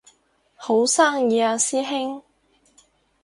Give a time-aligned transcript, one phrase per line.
[0.55, 2.23] 好生意啊師兄